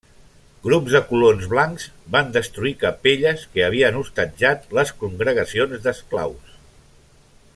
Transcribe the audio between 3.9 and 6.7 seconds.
hostatjat les congregacions d'esclaus.